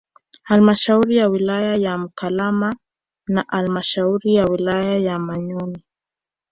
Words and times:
Halmashauri 0.43 1.17
ya 1.17 1.27
wilaya 1.29 1.75
ya 1.75 1.97
Mkalama 1.97 2.75
na 3.27 3.45
halmashauri 3.47 4.35
ya 4.35 4.45
wilaya 4.45 4.97
ya 4.97 5.19
Manyoni 5.19 5.83